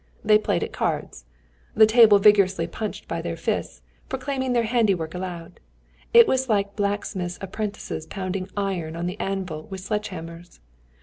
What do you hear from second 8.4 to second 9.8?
iron on the anvil